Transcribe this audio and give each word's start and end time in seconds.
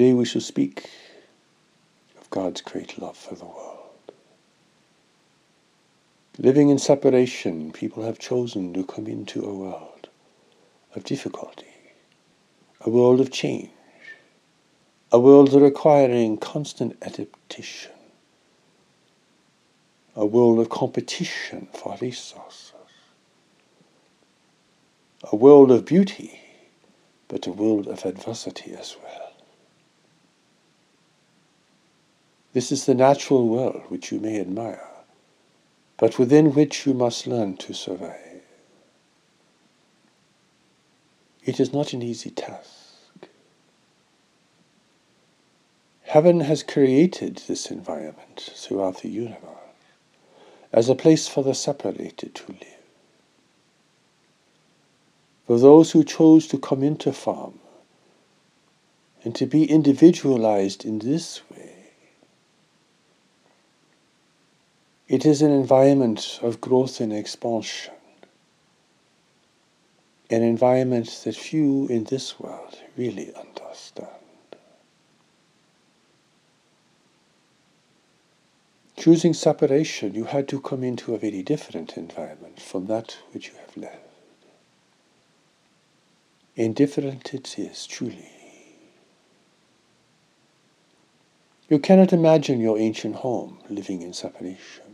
Today 0.00 0.14
we 0.14 0.24
shall 0.24 0.40
speak 0.40 0.88
of 2.18 2.30
God's 2.30 2.62
great 2.62 2.98
love 2.98 3.18
for 3.18 3.34
the 3.34 3.44
world. 3.44 4.12
Living 6.38 6.70
in 6.70 6.78
separation, 6.78 7.70
people 7.70 8.04
have 8.04 8.18
chosen 8.18 8.72
to 8.72 8.82
come 8.82 9.06
into 9.06 9.44
a 9.44 9.54
world 9.54 10.08
of 10.96 11.04
difficulty, 11.04 11.66
a 12.80 12.88
world 12.88 13.20
of 13.20 13.30
change, 13.30 13.68
a 15.12 15.20
world 15.20 15.52
requiring 15.52 16.38
constant 16.38 16.96
adaptation, 17.02 17.92
a 20.16 20.24
world 20.24 20.60
of 20.60 20.70
competition 20.70 21.68
for 21.74 21.98
resources, 22.00 22.72
a 25.30 25.36
world 25.36 25.70
of 25.70 25.84
beauty, 25.84 26.40
but 27.28 27.46
a 27.46 27.52
world 27.52 27.86
of 27.86 28.06
adversity 28.06 28.72
as 28.72 28.96
well. 29.04 29.29
This 32.52 32.72
is 32.72 32.86
the 32.86 32.94
natural 32.94 33.48
world 33.48 33.82
which 33.88 34.10
you 34.10 34.20
may 34.20 34.40
admire 34.40 34.90
but 36.00 36.18
within 36.18 36.54
which 36.54 36.86
you 36.86 36.94
must 36.94 37.26
learn 37.26 37.58
to 37.58 37.74
survive. 37.74 38.40
It 41.44 41.60
is 41.60 41.74
not 41.74 41.92
an 41.92 42.00
easy 42.00 42.30
task. 42.30 43.28
Heaven 46.04 46.40
has 46.40 46.62
created 46.62 47.42
this 47.46 47.70
environment 47.70 48.50
throughout 48.56 49.02
the 49.02 49.10
universe 49.10 49.44
as 50.72 50.88
a 50.88 50.94
place 50.94 51.28
for 51.28 51.44
the 51.44 51.54
separated 51.54 52.34
to 52.34 52.52
live. 52.52 52.66
For 55.46 55.58
those 55.58 55.90
who 55.90 56.02
chose 56.02 56.46
to 56.46 56.58
come 56.58 56.82
into 56.82 57.12
form 57.12 57.58
and 59.22 59.34
to 59.34 59.44
be 59.44 59.70
individualized 59.70 60.86
in 60.86 61.00
this 61.00 61.42
way, 61.50 61.79
It 65.10 65.26
is 65.26 65.42
an 65.42 65.50
environment 65.50 66.38
of 66.40 66.60
growth 66.60 67.00
and 67.00 67.12
expansion, 67.12 67.94
an 70.30 70.44
environment 70.44 71.22
that 71.24 71.34
few 71.34 71.88
in 71.88 72.04
this 72.04 72.38
world 72.38 72.78
really 72.96 73.34
understand. 73.34 74.06
Choosing 78.96 79.34
separation, 79.34 80.14
you 80.14 80.26
had 80.26 80.46
to 80.46 80.60
come 80.60 80.84
into 80.84 81.12
a 81.12 81.18
very 81.18 81.42
different 81.42 81.96
environment 81.96 82.60
from 82.60 82.86
that 82.86 83.16
which 83.32 83.48
you 83.48 83.54
have 83.66 83.76
left. 83.76 83.98
Indifferent 86.54 87.34
it 87.34 87.58
is, 87.58 87.84
truly. 87.84 88.30
You 91.68 91.80
cannot 91.80 92.12
imagine 92.12 92.60
your 92.60 92.78
ancient 92.78 93.16
home 93.16 93.58
living 93.68 94.02
in 94.02 94.12
separation. 94.12 94.89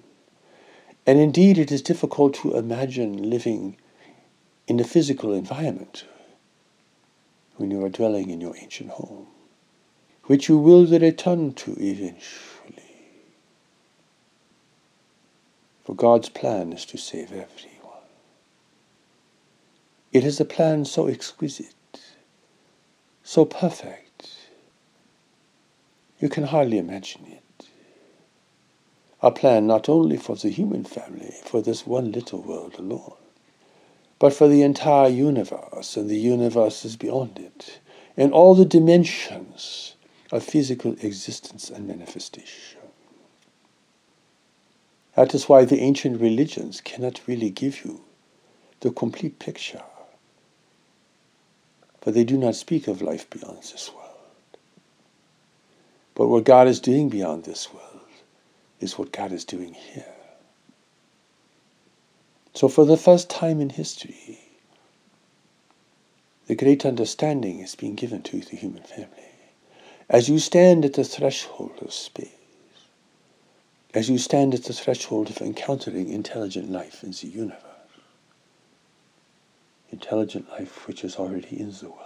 And 1.07 1.21
indeed, 1.21 1.57
it 1.57 1.71
is 1.71 1.83
difficult 1.83 2.35
to 2.37 2.57
imagine 2.57 3.31
living 3.31 3.77
in 4.67 4.81
a 4.81 4.85
physical 4.85 5.33
environment 5.33 6.05
when 7.57 7.71
you 7.71 7.85
are 7.85 7.89
dwelling 7.89 8.29
in 8.31 8.41
your 8.41 8.57
ancient 8.57 8.91
home, 8.91 9.29
which 10.25 10.49
you 10.49 10.59
will 10.59 10.85
return 10.85 11.55
to 11.55 11.77
eventually. 11.79 12.83
For 15.85 15.95
God's 15.95 16.29
plan 16.29 16.73
is 16.73 16.85
to 16.87 16.99
save 16.99 17.31
everyone. 17.31 17.47
It 20.13 20.25
is 20.25 20.41
a 20.41 20.45
plan 20.45 20.85
so 20.85 21.07
exquisite, 21.07 22.01
so 23.23 23.45
perfect, 23.45 24.29
you 26.19 26.29
can 26.29 26.45
hardly 26.45 26.79
imagine 26.79 27.27
it 27.27 27.46
a 29.27 29.31
plan 29.33 29.67
not 29.67 29.89
only 29.89 30.17
for 30.17 30.37
the 30.37 30.51
human 30.51 30.85
family, 30.85 31.35
for 31.45 31.61
this 31.61 31.85
one 31.85 32.13
little 32.13 32.41
world 32.41 32.77
alone, 32.79 33.15
but 34.21 34.33
for 34.33 34.47
the 34.47 34.63
entire 34.63 35.09
universe 35.09 35.97
and 35.97 36.09
the 36.09 36.17
universes 36.17 36.97
beyond 36.97 37.37
it, 37.37 37.81
and 38.17 38.33
all 38.33 38.55
the 38.55 38.65
dimensions 38.65 39.97
of 40.31 40.45
physical 40.45 40.93
existence 41.03 41.69
and 41.71 41.89
manifestation. 41.89 42.79
That 45.17 45.35
is 45.35 45.49
why 45.49 45.65
the 45.65 45.81
ancient 45.81 46.21
religions 46.21 46.81
cannot 46.81 47.21
really 47.27 47.51
give 47.51 47.85
you 47.85 48.03
the 48.81 48.93
complete 48.93 49.41
picture, 49.41 49.83
for 52.01 52.13
they 52.13 52.23
do 52.23 52.39
not 52.39 52.55
speak 52.55 52.87
of 52.87 53.03
life 53.03 53.29
beyond 53.29 53.59
this 53.59 53.91
world. 53.93 54.05
But 56.15 56.29
what 56.29 56.45
God 56.45 56.69
is 56.69 56.79
doing 56.79 57.09
beyond 57.09 57.43
this 57.43 57.75
world 57.75 57.86
is 58.81 58.99
what 58.99 59.13
God 59.13 59.33
is 59.33 59.45
doing 59.45 59.75
here. 59.75 60.07
So, 62.55 62.69
for 62.69 62.85
the 62.85 62.97
first 62.97 63.29
time 63.29 63.61
in 63.61 63.71
history, 63.71 64.41
the 66.47 66.55
great 66.55 66.87
understanding 66.87 67.61
is 67.61 67.75
being 67.75 67.95
given 67.95 68.23
to 68.23 68.41
the 68.41 68.57
human 68.57 68.83
family. 68.83 69.11
As 70.09 70.29
you 70.29 70.39
stand 70.39 70.85
at 70.85 70.95
the 70.95 71.05
threshold 71.05 71.79
of 71.83 71.93
space, 71.93 72.29
as 73.93 74.09
you 74.09 74.19
stand 74.19 74.55
at 74.55 74.65
the 74.65 74.73
threshold 74.73 75.31
of 75.31 75.41
encountering 75.41 76.09
intelligent 76.09 76.71
life 76.71 77.03
in 77.03 77.11
the 77.11 77.27
universe, 77.27 77.61
intelligent 79.91 80.49
life 80.51 80.87
which 80.87 81.03
is 81.03 81.17
already 81.17 81.59
in 81.59 81.73
the 81.73 81.91
world. 81.91 82.06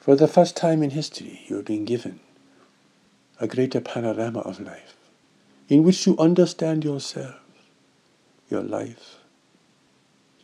For 0.00 0.16
the 0.16 0.26
first 0.26 0.56
time 0.56 0.82
in 0.82 0.90
history, 0.90 1.42
you 1.46 1.58
are 1.58 1.62
being 1.62 1.84
given 1.84 2.20
a 3.38 3.46
greater 3.46 3.82
panorama 3.82 4.40
of 4.40 4.58
life 4.58 4.96
in 5.68 5.82
which 5.82 6.06
you 6.06 6.16
understand 6.18 6.84
yourself, 6.84 7.36
your 8.48 8.62
life, 8.62 9.18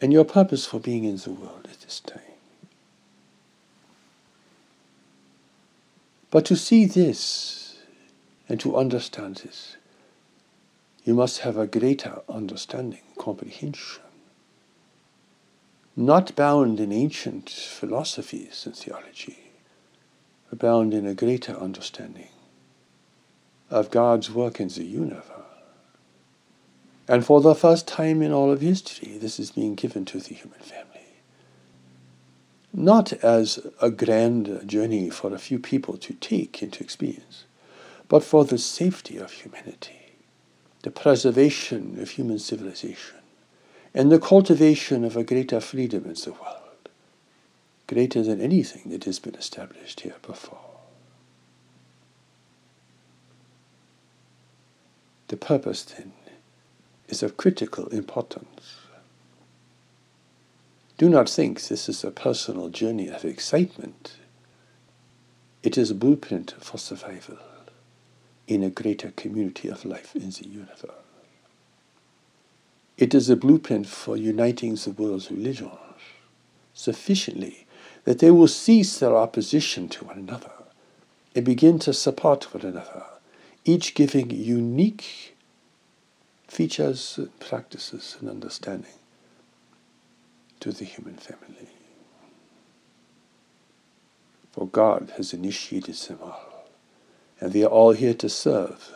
and 0.00 0.12
your 0.12 0.24
purpose 0.24 0.66
for 0.66 0.78
being 0.78 1.04
in 1.04 1.16
the 1.16 1.30
world 1.30 1.68
at 1.72 1.80
this 1.80 2.00
time. 2.00 2.20
But 6.30 6.44
to 6.46 6.56
see 6.56 6.84
this 6.84 7.78
and 8.50 8.60
to 8.60 8.76
understand 8.76 9.36
this, 9.36 9.76
you 11.02 11.14
must 11.14 11.40
have 11.40 11.56
a 11.56 11.66
greater 11.66 12.20
understanding, 12.28 13.00
comprehension, 13.16 14.02
not 15.96 16.36
bound 16.36 16.78
in 16.78 16.92
ancient 16.92 17.48
philosophies 17.48 18.66
and 18.66 18.76
theology 18.76 19.45
abound 20.52 20.94
in 20.94 21.06
a 21.06 21.14
greater 21.14 21.52
understanding 21.52 22.28
of 23.70 23.90
God's 23.90 24.30
work 24.30 24.60
in 24.60 24.68
the 24.68 24.84
universe. 24.84 25.22
And 27.08 27.24
for 27.24 27.40
the 27.40 27.54
first 27.54 27.86
time 27.86 28.22
in 28.22 28.32
all 28.32 28.50
of 28.50 28.60
history, 28.60 29.16
this 29.18 29.38
is 29.38 29.52
being 29.52 29.74
given 29.74 30.04
to 30.06 30.18
the 30.18 30.34
human 30.34 30.58
family. 30.58 30.84
Not 32.72 33.12
as 33.12 33.64
a 33.80 33.90
grand 33.90 34.62
journey 34.66 35.08
for 35.10 35.32
a 35.32 35.38
few 35.38 35.58
people 35.58 35.96
to 35.98 36.14
take 36.14 36.62
into 36.62 36.82
experience, 36.82 37.44
but 38.08 38.24
for 38.24 38.44
the 38.44 38.58
safety 38.58 39.18
of 39.18 39.32
humanity, 39.32 40.16
the 40.82 40.90
preservation 40.90 42.00
of 42.00 42.10
human 42.10 42.38
civilization, 42.38 43.18
and 43.94 44.10
the 44.12 44.18
cultivation 44.18 45.04
of 45.04 45.16
a 45.16 45.24
greater 45.24 45.60
freedom 45.60 46.04
in 46.04 46.14
the 46.14 46.32
world 46.32 46.65
greater 47.86 48.22
than 48.22 48.40
anything 48.40 48.90
that 48.90 49.04
has 49.04 49.18
been 49.18 49.34
established 49.34 50.00
here 50.00 50.16
before. 50.22 50.58
The 55.28 55.36
purpose, 55.36 55.82
then, 55.82 56.12
is 57.08 57.22
of 57.22 57.36
critical 57.36 57.86
importance. 57.88 58.76
Do 60.98 61.08
not 61.08 61.28
think 61.28 61.62
this 61.62 61.88
is 61.88 62.02
a 62.04 62.10
personal 62.10 62.68
journey 62.68 63.08
of 63.08 63.24
excitement. 63.24 64.16
It 65.62 65.76
is 65.76 65.90
a 65.90 65.94
blueprint 65.94 66.54
for 66.60 66.78
survival 66.78 67.38
in 68.46 68.62
a 68.62 68.70
greater 68.70 69.10
community 69.10 69.68
of 69.68 69.84
life 69.84 70.14
in 70.14 70.30
the 70.30 70.46
universe. 70.46 70.90
It 72.96 73.14
is 73.14 73.28
a 73.28 73.36
blueprint 73.36 73.86
for 73.86 74.16
uniting 74.16 74.74
the 74.76 74.90
world's 74.90 75.30
religions 75.30 75.72
sufficiently 76.72 77.65
that 78.06 78.20
they 78.20 78.30
will 78.30 78.48
cease 78.48 78.98
their 78.98 79.16
opposition 79.16 79.88
to 79.88 80.04
one 80.04 80.16
another 80.16 80.52
and 81.34 81.44
begin 81.44 81.78
to 81.80 81.92
support 81.92 82.54
one 82.54 82.64
another, 82.64 83.04
each 83.64 83.94
giving 83.94 84.30
unique 84.30 85.36
features, 86.46 87.18
practices, 87.40 88.16
and 88.20 88.30
understanding 88.30 88.92
to 90.60 90.70
the 90.70 90.84
human 90.84 91.16
family. 91.16 91.68
For 94.52 94.68
God 94.68 95.12
has 95.16 95.34
initiated 95.34 95.96
them 95.96 96.20
all, 96.22 96.68
and 97.40 97.52
they 97.52 97.64
are 97.64 97.66
all 97.66 97.90
here 97.90 98.14
to 98.14 98.28
serve 98.28 98.92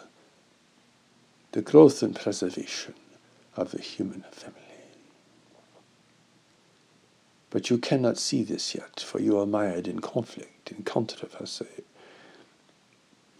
the 1.50 1.62
growth 1.62 2.00
and 2.04 2.14
preservation 2.14 2.94
of 3.56 3.72
the 3.72 3.82
human 3.82 4.22
family. 4.30 4.69
But 7.50 7.68
you 7.68 7.78
cannot 7.78 8.16
see 8.16 8.44
this 8.44 8.74
yet, 8.74 9.00
for 9.00 9.20
you 9.20 9.38
are 9.38 9.46
mired 9.46 9.88
in 9.88 9.98
conflict, 10.00 10.70
in 10.70 10.84
controversy. 10.84 11.66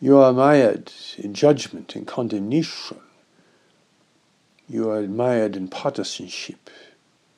You 0.00 0.18
are 0.18 0.32
mired 0.32 0.92
in 1.16 1.32
judgment, 1.32 1.94
in 1.94 2.04
condemnation. 2.04 2.98
You 4.68 4.90
are 4.90 5.02
mired 5.02 5.54
in 5.56 5.68
partisanship, 5.68 6.70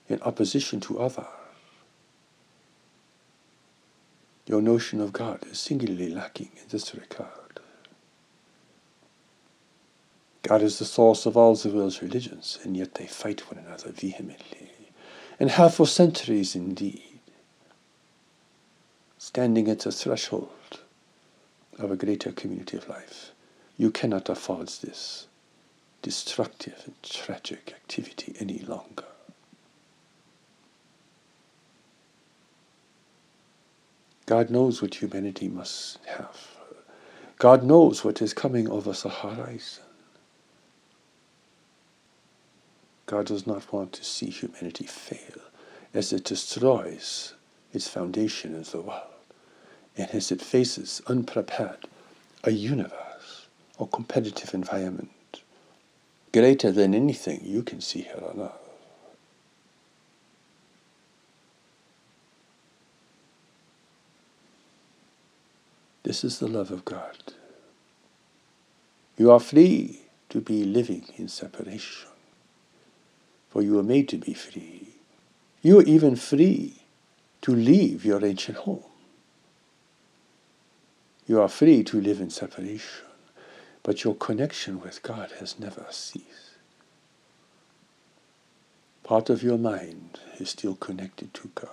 in 0.08 0.20
opposition 0.22 0.80
to 0.80 0.98
others. 0.98 1.26
Your 4.46 4.62
notion 4.62 5.00
of 5.00 5.12
God 5.12 5.44
is 5.50 5.58
singularly 5.58 6.08
lacking 6.08 6.50
in 6.56 6.68
this 6.70 6.94
regard. 6.94 7.60
God 10.42 10.62
is 10.62 10.78
the 10.78 10.84
source 10.84 11.26
of 11.26 11.36
all 11.36 11.54
the 11.54 11.70
world's 11.70 12.02
religions, 12.02 12.58
and 12.64 12.76
yet 12.76 12.94
they 12.94 13.06
fight 13.06 13.50
one 13.50 13.64
another 13.64 13.90
vehemently 13.92 14.71
and 15.40 15.50
have 15.50 15.74
for 15.74 15.86
centuries 15.86 16.54
indeed, 16.54 17.20
standing 19.18 19.68
at 19.68 19.80
the 19.80 19.92
threshold 19.92 20.80
of 21.78 21.90
a 21.90 21.96
greater 21.96 22.32
community 22.32 22.76
of 22.76 22.88
life. 22.88 23.32
You 23.76 23.90
cannot 23.90 24.28
afford 24.28 24.68
this 24.68 25.26
destructive 26.02 26.82
and 26.84 26.94
tragic 27.02 27.72
activity 27.74 28.34
any 28.40 28.58
longer. 28.60 29.04
God 34.26 34.50
knows 34.50 34.80
what 34.80 34.94
humanity 35.02 35.48
must 35.48 35.98
have. 36.06 36.56
God 37.38 37.64
knows 37.64 38.04
what 38.04 38.22
is 38.22 38.32
coming 38.32 38.68
over 38.68 38.92
the 38.92 39.08
horizon. 39.08 39.81
God 43.06 43.26
does 43.26 43.46
not 43.46 43.72
want 43.72 43.92
to 43.94 44.04
see 44.04 44.30
humanity 44.30 44.86
fail 44.86 45.40
as 45.92 46.12
it 46.12 46.24
destroys 46.24 47.34
its 47.72 47.88
foundation 47.88 48.54
in 48.54 48.62
the 48.62 48.80
world 48.80 49.02
and 49.96 50.10
as 50.10 50.32
it 50.32 50.40
faces 50.40 51.02
unprepared 51.06 51.86
a 52.44 52.50
universe 52.50 53.46
or 53.78 53.88
competitive 53.88 54.54
environment 54.54 55.42
greater 56.32 56.72
than 56.72 56.94
anything 56.94 57.40
you 57.42 57.62
can 57.62 57.80
see 57.80 58.02
here 58.02 58.22
on 58.22 58.40
earth. 58.40 58.52
This 66.04 66.24
is 66.24 66.38
the 66.38 66.48
love 66.48 66.70
of 66.70 66.84
God. 66.84 67.16
You 69.16 69.30
are 69.30 69.38
free 69.38 70.00
to 70.30 70.40
be 70.40 70.64
living 70.64 71.04
in 71.16 71.28
separation 71.28 72.11
for 73.52 73.60
you 73.60 73.74
were 73.74 73.82
made 73.82 74.08
to 74.08 74.16
be 74.16 74.32
free. 74.32 74.88
You 75.60 75.80
are 75.80 75.84
even 75.84 76.16
free 76.16 76.76
to 77.42 77.54
leave 77.54 78.02
your 78.02 78.24
ancient 78.24 78.56
home. 78.58 78.82
You 81.26 81.38
are 81.38 81.48
free 81.48 81.84
to 81.84 82.00
live 82.00 82.18
in 82.18 82.30
separation, 82.30 83.04
but 83.82 84.04
your 84.04 84.14
connection 84.14 84.80
with 84.80 85.02
God 85.02 85.32
has 85.38 85.60
never 85.60 85.84
ceased. 85.90 86.56
Part 89.04 89.28
of 89.28 89.42
your 89.42 89.58
mind 89.58 90.18
is 90.38 90.48
still 90.48 90.76
connected 90.76 91.34
to 91.34 91.50
God. 91.54 91.68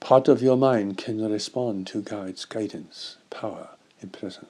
Part 0.00 0.28
of 0.28 0.40
your 0.40 0.56
mind 0.56 0.96
can 0.96 1.22
respond 1.30 1.86
to 1.88 2.00
God's 2.00 2.46
guidance, 2.46 3.18
power, 3.28 3.68
and 4.00 4.12
presence. 4.12 4.46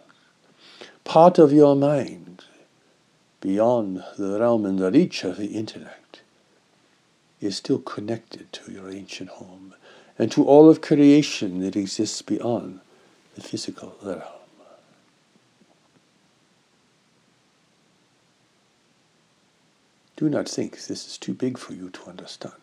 Part 1.02 1.38
of 1.38 1.52
your 1.52 1.74
mind, 1.74 2.44
beyond 3.40 4.04
the 4.16 4.38
realm 4.38 4.64
and 4.64 4.78
the 4.78 4.92
reach 4.92 5.24
of 5.24 5.38
the 5.38 5.48
intellect, 5.48 6.03
is 7.40 7.56
still 7.56 7.78
connected 7.78 8.52
to 8.52 8.72
your 8.72 8.90
ancient 8.90 9.30
home 9.30 9.74
and 10.18 10.30
to 10.32 10.44
all 10.44 10.70
of 10.70 10.80
creation 10.80 11.60
that 11.60 11.76
exists 11.76 12.22
beyond 12.22 12.80
the 13.34 13.40
physical 13.40 13.96
realm. 14.02 14.22
Do 20.16 20.28
not 20.30 20.48
think 20.48 20.86
this 20.86 21.06
is 21.06 21.18
too 21.18 21.34
big 21.34 21.58
for 21.58 21.74
you 21.74 21.90
to 21.90 22.04
understand, 22.08 22.54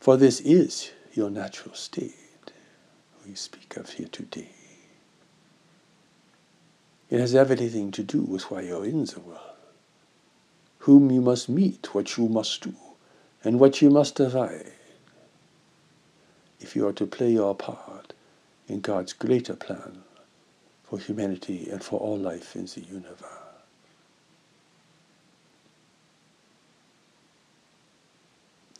for 0.00 0.16
this 0.16 0.40
is 0.40 0.90
your 1.12 1.28
natural 1.28 1.74
state 1.74 2.14
we 3.26 3.34
speak 3.34 3.76
of 3.76 3.90
here 3.90 4.08
today. 4.10 4.48
It 7.10 7.20
has 7.20 7.34
everything 7.34 7.90
to 7.92 8.02
do 8.02 8.22
with 8.22 8.50
why 8.50 8.62
you're 8.62 8.86
in 8.86 9.04
the 9.04 9.20
world, 9.20 9.40
whom 10.78 11.10
you 11.10 11.20
must 11.20 11.48
meet, 11.50 11.94
what 11.94 12.16
you 12.16 12.26
must 12.26 12.62
do 12.62 12.74
and 13.44 13.58
what 13.58 13.82
you 13.82 13.90
must 13.90 14.20
avoid 14.20 14.72
if 16.60 16.76
you 16.76 16.86
are 16.86 16.92
to 16.92 17.06
play 17.06 17.32
your 17.32 17.54
part 17.54 18.12
in 18.68 18.80
God's 18.80 19.12
greater 19.12 19.54
plan 19.54 20.02
for 20.84 20.98
humanity 20.98 21.68
and 21.70 21.82
for 21.82 21.98
all 21.98 22.18
life 22.18 22.54
in 22.54 22.66
the 22.66 22.80
universe. 22.80 23.24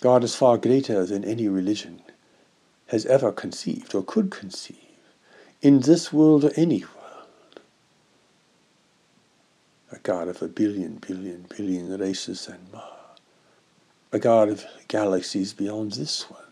God 0.01 0.25
is 0.25 0.35
far 0.35 0.59
greater 0.59 1.07
than 1.07 1.25
any 1.25 1.49
religion 1.49 2.03
has 2.89 3.07
ever 3.07 3.33
conceived 3.33 3.95
or 3.95 4.03
could 4.03 4.31
conceive 4.31 4.77
in 5.61 5.81
this 5.81 6.13
world 6.13 6.45
or 6.45 6.53
any 6.57 6.81
world. 6.81 7.61
A 9.93 9.99
God 9.99 10.29
of 10.29 10.43
a 10.43 10.49
billion, 10.49 10.97
billion, 10.97 11.47
billion 11.57 11.97
races 11.99 12.49
and 12.49 12.73
more 12.73 12.92
a 14.13 14.19
God 14.19 14.51
of 14.51 14.67
galaxies 14.89 15.55
beyond 15.55 15.93
this 15.93 16.31
one, 16.31 16.43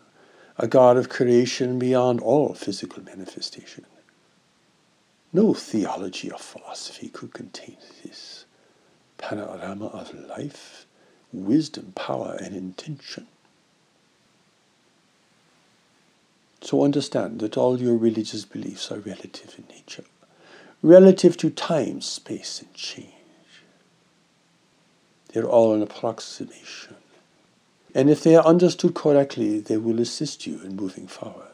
a 0.57 0.67
God 0.67 0.97
of 0.97 1.11
creation 1.11 1.79
beyond 1.79 2.21
all 2.21 2.55
physical 2.55 3.03
manifestation. 3.03 3.85
No 5.33 5.53
theology 5.53 6.31
or 6.31 6.39
philosophy 6.39 7.09
could 7.09 7.35
contain 7.35 7.77
this 8.03 8.47
panorama 9.19 9.87
of 9.89 10.15
life, 10.15 10.87
wisdom, 11.33 11.93
power, 11.95 12.37
and 12.41 12.57
intention. 12.57 13.27
So 16.63 16.82
understand 16.82 17.41
that 17.41 17.56
all 17.56 17.81
your 17.81 17.96
religious 17.96 18.44
beliefs 18.44 18.91
are 18.91 18.99
relative 18.99 19.55
in 19.58 19.65
nature, 19.75 20.05
relative 20.82 21.37
to 21.39 21.51
time, 21.51 22.01
space, 22.01 22.61
and 22.63 22.73
change. 22.75 23.13
They're 25.32 25.49
all 25.49 25.75
an 25.75 25.82
approximation 25.82 26.96
and 27.94 28.11
if 28.11 28.23
they 28.23 28.37
are 28.37 28.44
understood 28.44 28.94
correctly, 28.94 29.61
they 29.61 29.77
will 29.77 30.01
assist 30.01 30.47
you 30.47 30.61
in 30.63 30.77
moving 30.77 31.06
forward. 31.06 31.47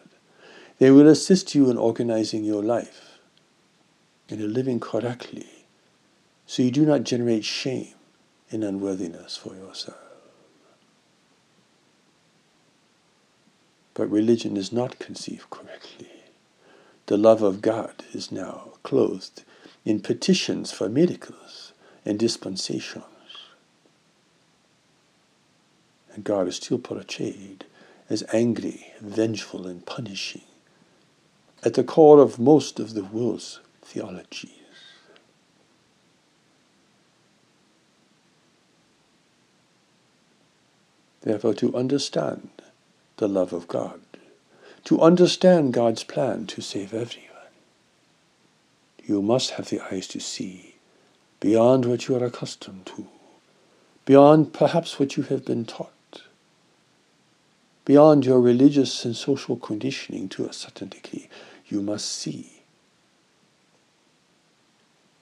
They 0.78 0.90
will 0.90 1.08
assist 1.08 1.54
you 1.54 1.70
in 1.70 1.78
organizing 1.78 2.44
your 2.44 2.62
life 2.62 3.18
in 4.28 4.52
living 4.52 4.80
correctly 4.80 5.46
so 6.46 6.62
you 6.62 6.70
do 6.70 6.84
not 6.84 7.04
generate 7.04 7.44
shame 7.44 7.94
and 8.50 8.62
unworthiness 8.62 9.36
for 9.36 9.54
yourself. 9.54 9.98
But 13.94 14.10
religion 14.10 14.56
is 14.56 14.72
not 14.72 14.98
conceived 14.98 15.48
correctly. 15.50 16.10
The 17.06 17.16
love 17.16 17.42
of 17.42 17.62
God 17.62 18.04
is 18.12 18.30
now 18.30 18.72
clothed 18.82 19.44
in 19.84 20.00
petitions 20.00 20.70
for 20.70 20.88
miracles 20.88 21.72
and 22.04 22.18
dispensations 22.18 23.04
and 26.16 26.24
God 26.24 26.48
is 26.48 26.56
still 26.56 26.78
portrayed 26.78 27.66
as 28.08 28.24
angry, 28.32 28.86
vengeful, 29.00 29.66
and 29.66 29.84
punishing 29.84 30.42
at 31.62 31.74
the 31.74 31.84
core 31.84 32.20
of 32.20 32.38
most 32.38 32.80
of 32.80 32.94
the 32.94 33.04
world's 33.04 33.60
theologies. 33.82 34.50
Therefore, 41.20 41.54
to 41.54 41.76
understand 41.76 42.50
the 43.18 43.28
love 43.28 43.52
of 43.52 43.68
God, 43.68 44.00
to 44.84 45.00
understand 45.00 45.74
God's 45.74 46.04
plan 46.04 46.46
to 46.46 46.62
save 46.62 46.94
everyone, 46.94 47.30
you 49.04 49.20
must 49.20 49.52
have 49.52 49.68
the 49.68 49.80
eyes 49.92 50.06
to 50.08 50.20
see 50.20 50.76
beyond 51.40 51.84
what 51.84 52.08
you 52.08 52.16
are 52.16 52.24
accustomed 52.24 52.86
to, 52.86 53.06
beyond 54.04 54.54
perhaps 54.54 54.98
what 54.98 55.16
you 55.16 55.24
have 55.24 55.44
been 55.44 55.64
taught 55.64 55.92
beyond 57.86 58.26
your 58.26 58.40
religious 58.40 59.04
and 59.04 59.16
social 59.16 59.56
conditioning 59.56 60.28
to 60.28 60.44
a 60.44 60.52
certain 60.52 60.88
degree. 60.88 61.28
You 61.68 61.80
must 61.80 62.06
see. 62.06 62.62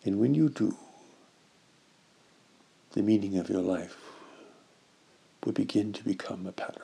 And 0.02 0.18
when 0.18 0.34
you 0.34 0.48
do, 0.48 0.74
the 2.92 3.02
meaning 3.02 3.36
of 3.36 3.50
your 3.50 3.60
life 3.60 3.98
will 5.44 5.52
begin 5.52 5.92
to 5.92 6.02
become 6.02 6.46
apparent. 6.46 6.80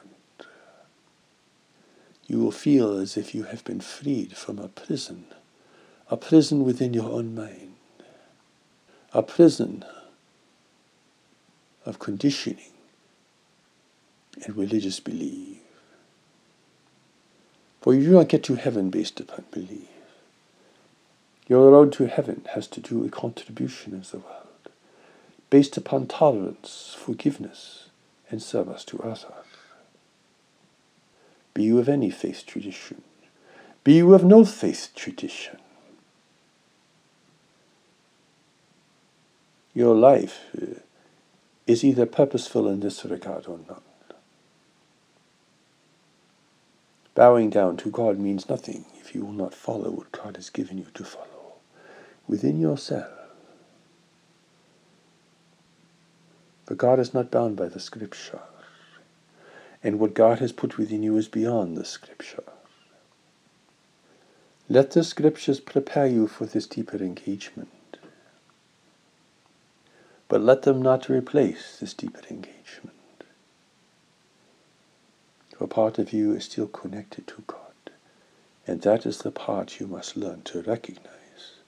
You 2.26 2.40
will 2.40 2.52
feel 2.52 2.98
as 2.98 3.16
if 3.16 3.34
you 3.34 3.44
have 3.44 3.64
been 3.64 3.80
freed 3.80 4.36
from 4.36 4.58
a 4.58 4.68
prison, 4.68 5.24
a 6.10 6.16
prison 6.18 6.62
within 6.62 6.92
your 6.92 7.10
own 7.10 7.34
mind, 7.34 7.74
a 9.14 9.22
prison 9.22 9.82
of 11.86 11.98
conditioning 11.98 12.72
and 14.44 14.56
religious 14.56 15.00
belief. 15.00 15.56
For 17.90 17.94
you 17.94 18.04
do 18.04 18.12
not 18.12 18.28
get 18.28 18.44
to 18.44 18.54
heaven 18.54 18.88
based 18.88 19.18
upon 19.18 19.46
belief. 19.50 19.88
Your 21.48 21.72
road 21.72 21.92
to 21.94 22.06
heaven 22.06 22.46
has 22.54 22.68
to 22.68 22.80
do 22.80 23.00
with 23.00 23.10
contribution 23.10 23.94
of 23.94 24.08
the 24.12 24.18
world, 24.18 24.70
based 25.50 25.76
upon 25.76 26.06
tolerance, 26.06 26.94
forgiveness, 26.96 27.88
and 28.30 28.40
service 28.40 28.84
to 28.84 29.02
others. 29.02 29.24
Be 31.52 31.64
you 31.64 31.80
of 31.80 31.88
any 31.88 32.10
faith 32.10 32.44
tradition, 32.46 33.02
be 33.82 33.94
you 33.94 34.14
of 34.14 34.22
no 34.22 34.44
faith 34.44 34.90
tradition, 34.94 35.58
your 39.74 39.96
life 39.96 40.42
uh, 40.56 40.78
is 41.66 41.82
either 41.82 42.06
purposeful 42.06 42.68
in 42.68 42.78
this 42.78 43.04
regard 43.04 43.48
or 43.48 43.58
not. 43.68 43.82
Bowing 47.20 47.50
down 47.50 47.76
to 47.76 47.90
God 47.90 48.18
means 48.18 48.48
nothing 48.48 48.86
if 48.98 49.14
you 49.14 49.26
will 49.26 49.34
not 49.34 49.52
follow 49.52 49.90
what 49.90 50.10
God 50.10 50.36
has 50.36 50.48
given 50.48 50.78
you 50.78 50.86
to 50.94 51.04
follow 51.04 51.56
within 52.26 52.58
yourself. 52.58 53.12
But 56.64 56.78
God 56.78 56.98
is 56.98 57.12
not 57.12 57.30
bound 57.30 57.56
by 57.56 57.68
the 57.68 57.78
scripture, 57.78 58.40
and 59.82 59.98
what 59.98 60.14
God 60.14 60.38
has 60.38 60.50
put 60.50 60.78
within 60.78 61.02
you 61.02 61.18
is 61.18 61.28
beyond 61.28 61.76
the 61.76 61.84
scripture. 61.84 62.44
Let 64.70 64.92
the 64.92 65.04
scriptures 65.04 65.60
prepare 65.60 66.06
you 66.06 66.26
for 66.26 66.46
this 66.46 66.66
deeper 66.66 66.96
engagement. 66.96 67.98
But 70.26 70.40
let 70.40 70.62
them 70.62 70.80
not 70.80 71.10
replace 71.10 71.76
this 71.76 71.92
deeper 71.92 72.22
engagement. 72.30 72.99
For 75.60 75.66
part 75.66 75.98
of 75.98 76.14
you 76.14 76.32
is 76.32 76.46
still 76.46 76.68
connected 76.68 77.26
to 77.26 77.44
God, 77.46 77.90
and 78.66 78.80
that 78.80 79.04
is 79.04 79.18
the 79.18 79.30
part 79.30 79.78
you 79.78 79.86
must 79.86 80.16
learn 80.16 80.40
to 80.44 80.62
recognize 80.62 81.58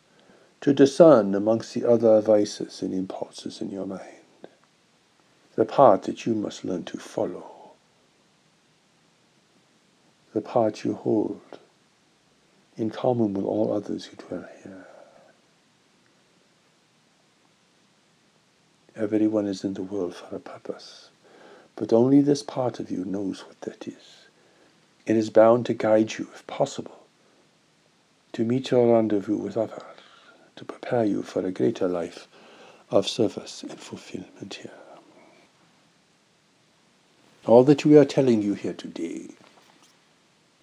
to 0.63 0.73
discern 0.73 1.35
amongst 1.35 1.75
the 1.75 1.87
other 1.87 2.19
vices 2.23 2.81
and 2.81 2.95
impulses 2.95 3.61
in 3.61 3.71
your 3.71 3.85
mind. 3.85 4.49
The 5.57 5.67
part 5.67 6.05
that 6.05 6.25
you 6.25 6.35
must 6.35 6.65
learn 6.65 6.85
to 6.85 6.97
follow. 6.97 7.73
The 10.33 10.41
part 10.41 10.85
you 10.85 10.95
hold 10.95 11.59
in 12.79 12.89
common 12.89 13.35
with 13.35 13.45
all 13.45 13.75
others 13.75 14.07
who 14.07 14.17
dwell 14.17 14.49
here. 14.63 14.87
Everyone 18.97 19.47
is 19.47 19.65
in 19.65 19.75
the 19.75 19.83
world 19.83 20.15
for 20.15 20.35
a 20.35 20.41
purpose, 20.41 21.11
but 21.83 21.93
only 21.93 22.21
this 22.21 22.45
part 22.45 22.79
of 22.79 22.93
you 22.93 23.05
knows 23.05 23.45
what 23.45 23.61
that 23.63 23.89
is. 23.89 24.29
It 25.05 25.17
is 25.17 25.31
bound 25.31 25.67
to 25.67 25.75
guide 25.75 26.17
you, 26.17 26.29
if 26.33 26.47
possible, 26.47 27.07
to 28.35 28.45
meet 28.45 28.71
your 28.71 28.95
rendezvous 28.95 29.37
with 29.37 29.57
others 29.57 29.83
to 30.55 30.65
prepare 30.65 31.05
you 31.05 31.25
for 31.25 31.45
a 31.45 31.51
greater 31.51 31.89
life 31.89 32.29
of 32.93 33.09
service 33.09 33.65
and 33.65 33.81
fulfillment 33.81 34.55
here. 34.63 34.79
All 37.47 37.65
that 37.65 37.85
we 37.85 37.99
are 37.99 38.05
telling 38.05 38.43
you 38.43 38.55
here 38.55 38.75
today 38.75 39.31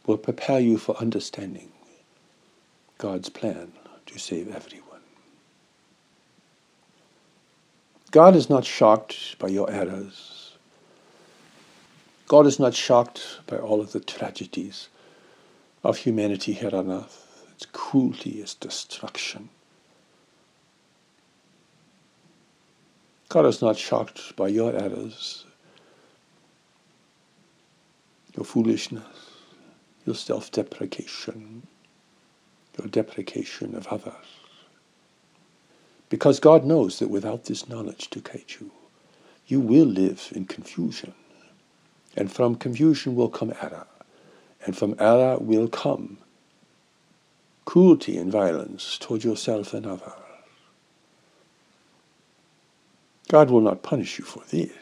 will 0.05 0.17
prepare 0.17 0.61
you 0.61 0.77
for 0.77 0.95
understanding 0.99 1.69
God's 2.97 3.27
plan 3.27 3.73
to 4.05 4.17
save 4.17 4.55
everyone. 4.55 5.01
God 8.11 8.37
is 8.37 8.49
not 8.49 8.63
shocked 8.63 9.37
by 9.37 9.49
your 9.49 9.69
errors. 9.69 10.38
God 12.29 12.45
is 12.45 12.59
not 12.59 12.75
shocked 12.75 13.39
by 13.47 13.57
all 13.57 13.81
of 13.81 13.91
the 13.91 13.99
tragedies 13.99 14.89
of 15.83 15.97
humanity 15.97 16.53
here 16.53 16.75
on 16.75 16.91
earth, 16.91 17.43
its 17.55 17.65
cruelty, 17.65 18.39
its 18.39 18.53
destruction. 18.53 19.49
God 23.29 23.47
is 23.47 23.63
not 23.63 23.77
shocked 23.77 24.35
by 24.35 24.47
your 24.47 24.75
errors, 24.75 25.45
your 28.37 28.45
foolishness, 28.45 29.31
your 30.05 30.15
self 30.15 30.51
deprecation, 30.51 31.65
your 32.77 32.89
deprecation 32.89 33.73
of 33.73 33.87
others. 33.87 34.13
Because 36.09 36.39
God 36.39 36.63
knows 36.63 36.99
that 36.99 37.09
without 37.09 37.45
this 37.45 37.67
knowledge 37.67 38.11
to 38.11 38.19
guide 38.19 38.53
you, 38.59 38.69
you 39.47 39.59
will 39.59 39.87
live 39.87 40.31
in 40.35 40.45
confusion. 40.45 41.15
And 42.19 42.31
from 42.31 42.55
confusion 42.55 43.15
will 43.15 43.29
come 43.29 43.53
error. 43.61 43.87
And 44.65 44.77
from 44.77 44.95
error 44.99 45.37
will 45.39 45.69
come 45.69 46.17
cruelty 47.63 48.17
and 48.17 48.31
violence 48.31 48.97
toward 48.97 49.23
yourself 49.23 49.73
and 49.73 49.85
others. 49.85 50.11
God 53.29 53.49
will 53.49 53.61
not 53.61 53.83
punish 53.83 54.19
you 54.19 54.25
for 54.25 54.43
this. 54.49 54.73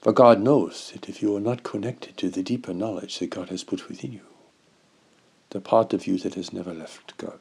For 0.00 0.12
God 0.12 0.40
knows 0.40 0.92
that 0.92 1.08
if 1.08 1.22
you 1.22 1.34
are 1.36 1.40
not 1.40 1.64
connected 1.64 2.16
to 2.18 2.28
the 2.28 2.42
deeper 2.42 2.72
knowledge 2.72 3.18
that 3.18 3.30
God 3.30 3.48
has 3.48 3.64
put 3.64 3.88
within 3.88 4.12
you, 4.12 4.20
the 5.50 5.60
part 5.60 5.92
of 5.92 6.06
you 6.06 6.18
that 6.18 6.34
has 6.34 6.52
never 6.52 6.72
left 6.72 7.16
God, 7.16 7.40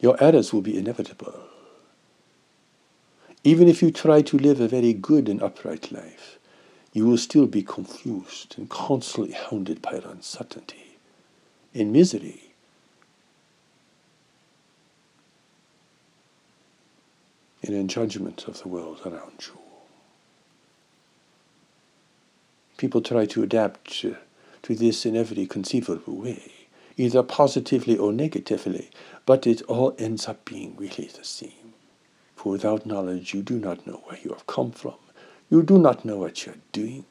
your 0.00 0.16
errors 0.20 0.52
will 0.52 0.62
be 0.62 0.76
inevitable. 0.76 1.51
Even 3.44 3.68
if 3.68 3.82
you 3.82 3.90
try 3.90 4.22
to 4.22 4.38
live 4.38 4.60
a 4.60 4.68
very 4.68 4.92
good 4.92 5.28
and 5.28 5.42
upright 5.42 5.90
life, 5.90 6.38
you 6.92 7.06
will 7.06 7.18
still 7.18 7.46
be 7.46 7.62
confused 7.62 8.54
and 8.56 8.68
constantly 8.68 9.32
hounded 9.32 9.82
by 9.82 9.92
uncertainty, 9.92 10.98
and 11.74 11.92
misery, 11.92 12.52
and 17.62 17.74
in 17.74 17.88
judgment 17.88 18.46
of 18.46 18.62
the 18.62 18.68
world 18.68 19.00
around 19.04 19.32
you. 19.40 19.58
People 22.76 23.00
try 23.00 23.24
to 23.26 23.42
adapt 23.42 24.00
to, 24.00 24.16
to 24.62 24.74
this 24.74 25.06
in 25.06 25.16
every 25.16 25.46
conceivable 25.46 26.16
way, 26.16 26.52
either 26.96 27.22
positively 27.22 27.96
or 27.96 28.12
negatively, 28.12 28.90
but 29.24 29.46
it 29.46 29.62
all 29.62 29.94
ends 29.98 30.28
up 30.28 30.44
being 30.44 30.76
really 30.76 31.06
the 31.06 31.24
same. 31.24 31.61
For 32.42 32.50
without 32.50 32.86
knowledge, 32.86 33.32
you 33.34 33.40
do 33.40 33.56
not 33.56 33.86
know 33.86 34.02
where 34.06 34.18
you 34.18 34.30
have 34.30 34.48
come 34.48 34.72
from. 34.72 34.96
You 35.48 35.62
do 35.62 35.78
not 35.78 36.04
know 36.04 36.16
what 36.16 36.44
you 36.44 36.50
are 36.50 36.62
doing. 36.72 37.04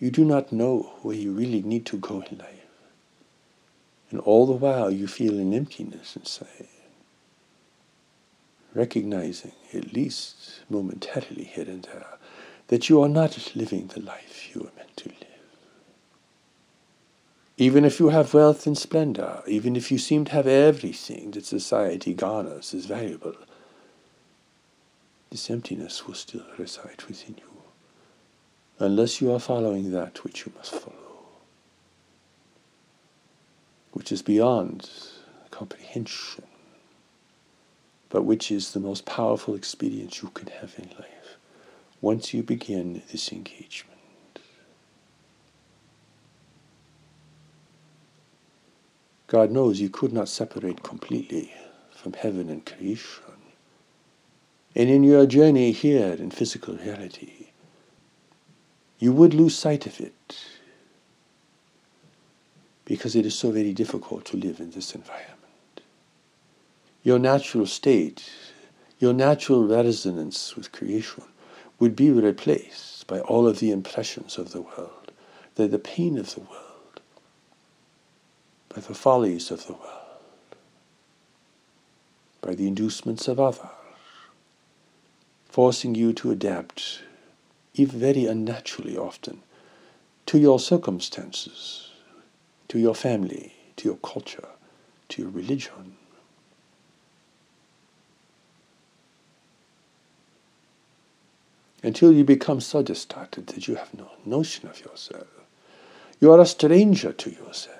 You 0.00 0.10
do 0.10 0.24
not 0.24 0.50
know 0.50 0.94
where 1.02 1.14
you 1.14 1.30
really 1.32 1.60
need 1.60 1.84
to 1.86 1.98
go 1.98 2.24
in 2.30 2.38
life. 2.38 2.70
And 4.10 4.18
all 4.20 4.46
the 4.46 4.54
while, 4.54 4.90
you 4.90 5.06
feel 5.06 5.38
an 5.38 5.52
emptiness 5.52 6.16
inside 6.16 6.68
recognizing, 8.74 9.52
at 9.74 9.92
least 9.92 10.62
momentarily 10.70 11.44
here 11.44 11.66
and 11.66 11.82
there, 11.82 12.16
that 12.68 12.88
you 12.88 13.02
are 13.02 13.10
not 13.10 13.54
living 13.54 13.88
the 13.88 14.00
life 14.00 14.48
you 14.54 14.62
are 14.62 14.74
meant 14.78 14.96
to 14.96 15.10
live. 15.10 15.18
Even 17.58 17.84
if 17.84 18.00
you 18.00 18.08
have 18.08 18.32
wealth 18.32 18.66
and 18.66 18.78
splendor, 18.78 19.42
even 19.46 19.76
if 19.76 19.92
you 19.92 19.98
seem 19.98 20.24
to 20.24 20.32
have 20.32 20.46
everything 20.46 21.32
that 21.32 21.44
society 21.44 22.14
garners 22.14 22.72
as 22.72 22.86
valuable, 22.86 23.34
this 25.32 25.50
emptiness 25.50 26.06
will 26.06 26.14
still 26.14 26.44
reside 26.58 27.02
within 27.08 27.34
you, 27.38 27.62
unless 28.78 29.20
you 29.20 29.32
are 29.32 29.40
following 29.40 29.90
that 29.90 30.22
which 30.22 30.46
you 30.46 30.52
must 30.56 30.72
follow, 30.72 30.94
which 33.92 34.12
is 34.12 34.22
beyond 34.22 34.88
comprehension 35.50 36.44
but 38.12 38.24
which 38.24 38.50
is 38.52 38.72
the 38.72 38.80
most 38.80 39.06
powerful 39.06 39.54
experience 39.54 40.22
you 40.22 40.28
can 40.34 40.48
have 40.48 40.74
in 40.78 40.88
life 40.98 41.38
once 42.02 42.34
you 42.34 42.42
begin 42.42 43.02
this 43.10 43.32
engagement. 43.32 43.88
God 49.28 49.50
knows 49.50 49.80
you 49.80 49.88
could 49.88 50.12
not 50.12 50.28
separate 50.28 50.82
completely 50.82 51.54
from 51.90 52.12
heaven 52.12 52.50
and 52.50 52.66
creation. 52.66 53.31
And 54.74 54.88
in 54.88 55.02
your 55.02 55.26
journey 55.26 55.72
here 55.72 56.14
in 56.14 56.30
physical 56.30 56.74
reality, 56.74 57.48
you 58.98 59.12
would 59.12 59.34
lose 59.34 59.58
sight 59.58 59.86
of 59.86 60.00
it 60.00 60.36
because 62.84 63.14
it 63.14 63.26
is 63.26 63.34
so 63.34 63.50
very 63.50 63.72
difficult 63.72 64.24
to 64.26 64.36
live 64.36 64.60
in 64.60 64.70
this 64.70 64.94
environment. 64.94 65.82
Your 67.02 67.18
natural 67.18 67.66
state, 67.66 68.30
your 68.98 69.12
natural 69.12 69.66
resonance 69.66 70.56
with 70.56 70.72
creation 70.72 71.24
would 71.78 71.96
be 71.96 72.10
replaced 72.10 73.06
by 73.06 73.20
all 73.20 73.46
of 73.46 73.58
the 73.58 73.70
impressions 73.70 74.38
of 74.38 74.52
the 74.52 74.62
world, 74.62 75.12
by 75.56 75.66
the 75.66 75.78
pain 75.78 76.16
of 76.16 76.34
the 76.34 76.40
world, 76.40 77.00
by 78.68 78.80
the 78.80 78.94
follies 78.94 79.50
of 79.50 79.66
the 79.66 79.72
world, 79.72 80.56
by 82.40 82.54
the 82.54 82.66
inducements 82.66 83.28
of 83.28 83.40
others, 83.40 83.81
forcing 85.52 85.94
you 85.94 86.12
to 86.14 86.32
adapt, 86.32 87.02
if 87.74 87.90
very 87.90 88.26
unnaturally 88.26 88.96
often, 88.96 89.42
to 90.26 90.38
your 90.38 90.58
circumstances 90.58 91.92
to 92.72 92.78
your 92.78 92.94
family, 92.94 93.52
to 93.76 93.86
your 93.86 93.98
culture, 93.98 94.48
to 95.10 95.20
your 95.20 95.30
religion. 95.30 95.94
Until 101.82 102.14
you 102.14 102.24
become 102.24 102.62
so 102.62 102.80
distorted 102.80 103.48
that 103.48 103.68
you 103.68 103.74
have 103.74 103.92
no 103.92 104.08
notion 104.24 104.70
of 104.70 104.80
yourself. 104.80 105.26
You 106.18 106.32
are 106.32 106.40
a 106.40 106.46
stranger 106.46 107.12
to 107.12 107.30
yourself. 107.30 107.76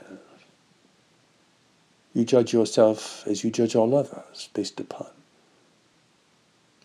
You 2.13 2.27
judge 2.27 2.53
yourself 2.53 3.27
as 3.27 3.43
you 3.43 3.51
judge 3.51 3.75
all 3.75 3.97
others 3.97 4.51
based 4.53 4.79
upon 4.79 5.07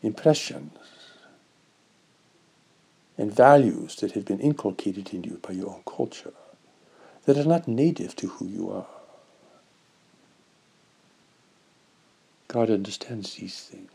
impressions 0.08 0.72
and 3.18 3.32
values 3.34 3.96
that 3.98 4.14
have 4.14 4.26
been 4.26 4.40
inculcated 4.40 5.14
in 5.14 5.24
you 5.24 5.40
by 5.42 5.54
your 5.54 5.70
own 5.70 5.84
culture 5.86 6.34
that 7.26 7.38
are 7.38 7.44
not 7.44 7.68
native 7.68 8.16
to 8.16 8.28
who 8.28 8.48
you 8.48 8.72
are. 8.72 8.88
God 12.48 12.70
understands 12.70 13.36
these 13.36 13.60
things. 13.60 13.92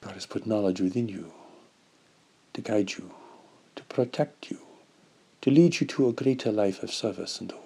God 0.00 0.14
has 0.14 0.26
put 0.26 0.46
knowledge 0.46 0.80
within 0.80 1.08
you 1.08 1.32
to 2.52 2.60
guide 2.60 2.92
you, 2.92 3.10
to 3.74 3.82
protect 3.84 4.50
you, 4.50 4.58
to 5.40 5.50
lead 5.50 5.80
you 5.80 5.86
to 5.88 6.08
a 6.08 6.12
greater 6.12 6.52
life 6.52 6.82
of 6.82 6.92
service 6.92 7.40
in 7.40 7.48
the 7.48 7.54
world. 7.54 7.64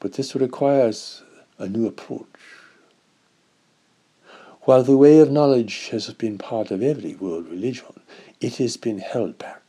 But 0.00 0.14
this 0.14 0.34
requires 0.34 1.22
a 1.58 1.68
new 1.68 1.86
approach. 1.86 2.26
While 4.66 4.82
the 4.82 4.96
way 4.96 5.20
of 5.20 5.30
knowledge 5.30 5.90
has 5.90 6.12
been 6.12 6.38
part 6.38 6.72
of 6.72 6.82
every 6.82 7.14
world 7.14 7.46
religion, 7.46 8.00
it 8.40 8.56
has 8.56 8.76
been 8.76 8.98
held 8.98 9.38
back. 9.38 9.62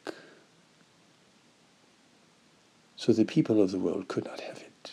So 2.95 3.13
the 3.13 3.23
people 3.23 3.61
of 3.61 3.69
the 3.69 3.77
world 3.77 4.07
could 4.07 4.25
not 4.25 4.39
have 4.39 4.57
it, 4.57 4.91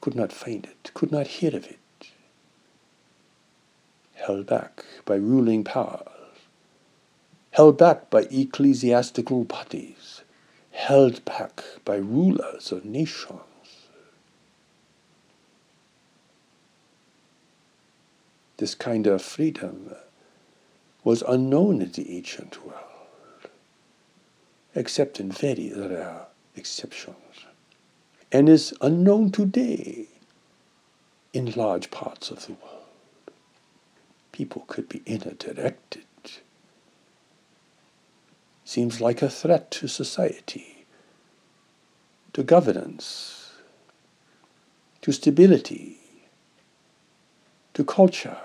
could 0.00 0.14
not 0.14 0.32
find 0.32 0.64
it, 0.64 0.92
could 0.94 1.12
not 1.12 1.26
hear 1.26 1.54
of 1.54 1.66
it. 1.66 2.08
Held 4.14 4.46
back 4.46 4.82
by 5.04 5.16
ruling 5.16 5.62
powers, 5.62 6.38
held 7.50 7.76
back 7.76 8.08
by 8.08 8.22
ecclesiastical 8.30 9.44
bodies, 9.44 10.22
held 10.70 11.22
back 11.26 11.62
by 11.84 11.96
rulers 11.96 12.72
of 12.72 12.86
nations. 12.86 13.47
This 18.58 18.74
kind 18.74 19.06
of 19.06 19.22
freedom 19.22 19.94
was 21.04 21.22
unknown 21.22 21.80
in 21.80 21.92
the 21.92 22.16
ancient 22.16 22.64
world, 22.66 23.50
except 24.74 25.20
in 25.20 25.30
very 25.30 25.72
rare 25.72 26.26
exceptions, 26.56 27.46
and 28.32 28.48
is 28.48 28.74
unknown 28.80 29.30
today 29.30 30.06
in 31.32 31.52
large 31.52 31.92
parts 31.92 32.32
of 32.32 32.46
the 32.46 32.52
world. 32.52 32.84
People 34.32 34.64
could 34.66 34.88
be 34.88 35.02
inner 35.06 35.34
directed. 35.34 36.02
Seems 38.64 39.00
like 39.00 39.22
a 39.22 39.30
threat 39.30 39.70
to 39.70 39.86
society, 39.86 40.84
to 42.32 42.42
governance, 42.42 43.52
to 45.02 45.12
stability, 45.12 45.98
to 47.74 47.84
culture. 47.84 48.36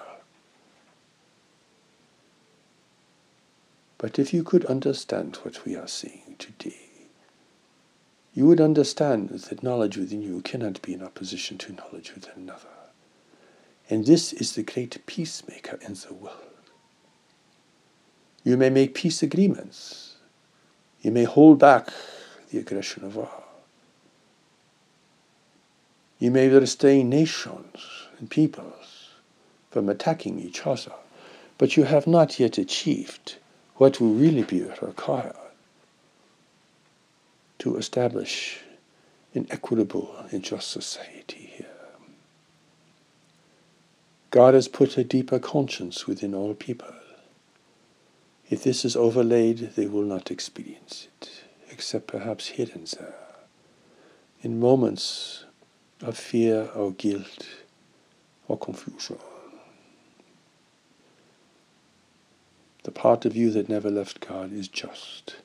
But 4.03 4.19
if 4.19 4.33
you 4.33 4.43
could 4.43 4.65
understand 4.65 5.37
what 5.43 5.63
we 5.63 5.77
are 5.77 5.87
seeing 5.87 6.35
today, 6.37 7.07
you 8.33 8.45
would 8.47 8.59
understand 8.59 9.29
that 9.29 9.63
knowledge 9.63 9.95
within 9.95 10.21
you 10.21 10.41
cannot 10.41 10.81
be 10.81 10.93
in 10.93 11.01
opposition 11.01 11.57
to 11.59 11.71
knowledge 11.71 12.13
within 12.13 12.33
another. 12.35 12.75
And 13.89 14.05
this 14.05 14.33
is 14.33 14.55
the 14.55 14.63
great 14.63 15.05
peacemaker 15.05 15.79
in 15.87 15.93
the 15.93 16.13
world. 16.13 16.35
You 18.43 18.57
may 18.57 18.69
make 18.69 18.93
peace 18.93 19.23
agreements. 19.23 20.15
You 21.01 21.11
may 21.11 21.23
hold 21.23 21.59
back 21.59 21.87
the 22.51 22.59
aggression 22.59 23.05
of 23.05 23.15
war. 23.15 23.43
You 26.19 26.29
may 26.29 26.49
restrain 26.49 27.07
nations 27.07 28.09
and 28.19 28.29
peoples 28.29 29.11
from 29.71 29.87
attacking 29.87 30.41
each 30.41 30.67
other, 30.67 30.91
but 31.57 31.77
you 31.77 31.83
have 31.83 32.05
not 32.05 32.37
yet 32.37 32.57
achieved 32.57 33.37
what 33.75 33.99
will 33.99 34.13
really 34.13 34.43
be 34.43 34.63
required 34.81 35.35
to 37.59 37.77
establish 37.77 38.59
an 39.33 39.47
equitable 39.49 40.15
and 40.31 40.43
just 40.43 40.69
society 40.69 41.51
here. 41.55 41.65
God 44.31 44.53
has 44.53 44.67
put 44.67 44.97
a 44.97 45.03
deeper 45.03 45.39
conscience 45.39 46.07
within 46.07 46.33
all 46.33 46.53
people. 46.53 46.93
If 48.49 48.63
this 48.63 48.83
is 48.83 48.95
overlaid, 48.95 49.71
they 49.75 49.87
will 49.87 50.03
not 50.03 50.29
experience 50.29 51.07
it, 51.21 51.43
except 51.69 52.07
perhaps 52.07 52.47
here 52.47 52.67
and 52.73 52.85
there, 52.87 53.15
in 54.41 54.59
moments 54.59 55.45
of 56.01 56.17
fear 56.17 56.69
or 56.75 56.91
guilt 56.91 57.47
or 58.47 58.57
confusion. 58.57 59.17
The 62.83 62.91
part 62.91 63.25
of 63.25 63.35
you 63.35 63.49
that 63.51 63.69
never 63.69 63.89
left 63.89 64.27
God 64.27 64.51
is 64.53 64.67
just. 64.67 65.37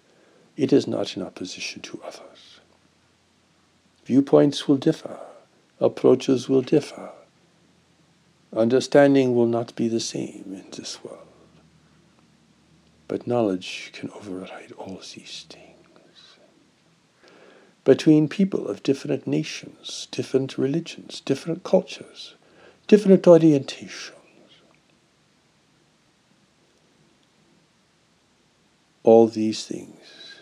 It 0.57 0.72
is 0.72 0.87
not 0.87 1.16
in 1.16 1.22
opposition 1.22 1.83
to 1.83 2.01
others. 2.05 2.61
Viewpoints 4.05 4.66
will 4.66 4.77
differ, 4.77 5.20
approaches 5.79 6.48
will 6.48 6.62
differ. 6.62 7.11
Understanding 8.57 9.35
will 9.35 9.46
not 9.46 9.77
be 9.77 9.87
the 9.87 10.01
same 10.01 10.44
in 10.46 10.64
this 10.77 11.05
world. 11.05 11.18
But 13.07 13.27
knowledge 13.27 13.90
can 13.92 14.11
override 14.11 14.72
all 14.77 15.01
these 15.14 15.46
things. 15.48 15.64
Between 17.85 18.29
people 18.29 18.68
of 18.68 18.83
different 18.83 19.27
nations, 19.27 20.09
different 20.11 20.59
religions, 20.59 21.20
different 21.20 21.62
cultures, 21.62 22.35
different 22.87 23.22
orientations, 23.22 24.17
all 29.09 29.27
these 29.27 29.64
things 29.64 30.35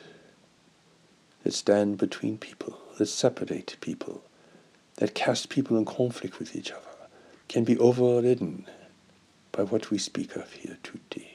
that 1.44 1.55
stand 1.55 1.96
between 1.98 2.37
people, 2.37 2.76
that 2.98 3.07
separate 3.07 3.76
people, 3.81 4.24
that 4.96 5.14
cast 5.14 5.50
people 5.50 5.79
in 5.79 5.85
conflict 5.85 6.40
with 6.40 6.57
each 6.57 6.72
other, 6.72 6.81
can 7.48 7.62
be 7.62 7.79
overridden 7.79 8.66
by 9.52 9.62
what 9.62 9.92
we 9.92 9.98
speak 9.98 10.35
of 10.35 10.52
here 10.52 10.79
today. 10.83 11.31